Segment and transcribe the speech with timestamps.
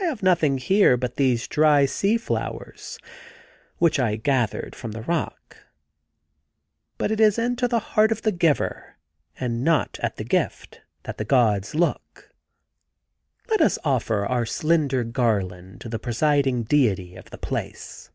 [0.00, 3.00] I have nothing here but these dry sea flowers
[3.78, 5.56] which I gathered from the rock,
[6.98, 8.96] but it is into the heart of the giver,
[9.36, 12.30] and not at the gift, that the gods look....
[13.50, 18.12] Let us offer our slender garland to the presiding deity of the place.'